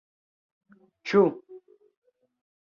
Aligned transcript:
Ĉu. 1.11 1.21